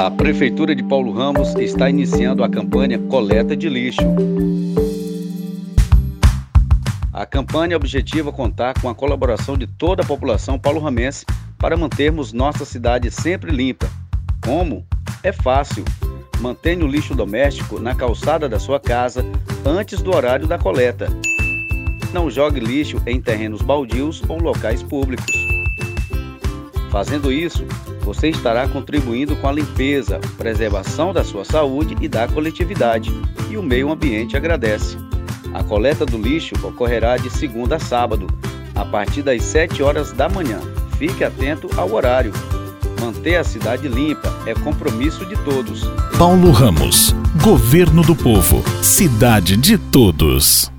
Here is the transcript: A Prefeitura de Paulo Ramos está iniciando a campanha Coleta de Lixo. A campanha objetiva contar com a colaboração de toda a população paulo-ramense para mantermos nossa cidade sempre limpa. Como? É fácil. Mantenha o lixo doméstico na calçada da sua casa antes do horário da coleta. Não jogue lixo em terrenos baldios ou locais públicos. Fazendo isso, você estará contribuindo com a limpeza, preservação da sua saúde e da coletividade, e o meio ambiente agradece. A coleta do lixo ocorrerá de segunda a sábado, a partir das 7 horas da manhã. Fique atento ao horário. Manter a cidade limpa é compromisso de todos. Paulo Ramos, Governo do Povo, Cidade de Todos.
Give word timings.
A 0.00 0.10
Prefeitura 0.10 0.74
de 0.74 0.82
Paulo 0.82 1.12
Ramos 1.12 1.54
está 1.56 1.90
iniciando 1.90 2.42
a 2.42 2.48
campanha 2.48 2.98
Coleta 2.98 3.54
de 3.54 3.68
Lixo. 3.68 4.00
A 7.12 7.26
campanha 7.26 7.76
objetiva 7.76 8.32
contar 8.32 8.80
com 8.80 8.88
a 8.88 8.94
colaboração 8.94 9.58
de 9.58 9.66
toda 9.66 10.02
a 10.02 10.06
população 10.06 10.58
paulo-ramense 10.58 11.26
para 11.58 11.76
mantermos 11.76 12.32
nossa 12.32 12.64
cidade 12.64 13.10
sempre 13.10 13.50
limpa. 13.50 13.90
Como? 14.42 14.86
É 15.22 15.32
fácil. 15.32 15.84
Mantenha 16.40 16.82
o 16.82 16.88
lixo 16.88 17.14
doméstico 17.14 17.78
na 17.78 17.94
calçada 17.94 18.48
da 18.48 18.58
sua 18.58 18.80
casa 18.80 19.22
antes 19.66 20.00
do 20.00 20.16
horário 20.16 20.46
da 20.46 20.58
coleta. 20.58 21.08
Não 22.10 22.30
jogue 22.30 22.58
lixo 22.58 22.96
em 23.06 23.20
terrenos 23.20 23.60
baldios 23.60 24.22
ou 24.30 24.38
locais 24.38 24.82
públicos. 24.82 25.30
Fazendo 26.90 27.30
isso, 27.30 27.66
você 28.02 28.28
estará 28.28 28.66
contribuindo 28.68 29.36
com 29.36 29.48
a 29.48 29.52
limpeza, 29.52 30.20
preservação 30.36 31.12
da 31.12 31.22
sua 31.22 31.44
saúde 31.44 31.96
e 32.00 32.08
da 32.08 32.26
coletividade, 32.26 33.10
e 33.50 33.56
o 33.56 33.62
meio 33.62 33.90
ambiente 33.90 34.36
agradece. 34.36 34.96
A 35.52 35.62
coleta 35.62 36.06
do 36.06 36.18
lixo 36.18 36.54
ocorrerá 36.62 37.16
de 37.16 37.30
segunda 37.30 37.76
a 37.76 37.80
sábado, 37.80 38.26
a 38.74 38.84
partir 38.84 39.22
das 39.22 39.42
7 39.42 39.82
horas 39.82 40.12
da 40.12 40.28
manhã. 40.28 40.60
Fique 40.96 41.24
atento 41.24 41.68
ao 41.76 41.92
horário. 41.92 42.32
Manter 43.00 43.36
a 43.36 43.44
cidade 43.44 43.88
limpa 43.88 44.32
é 44.46 44.54
compromisso 44.54 45.24
de 45.24 45.36
todos. 45.44 45.82
Paulo 46.18 46.50
Ramos, 46.50 47.14
Governo 47.42 48.02
do 48.02 48.14
Povo, 48.14 48.62
Cidade 48.82 49.56
de 49.56 49.78
Todos. 49.78 50.70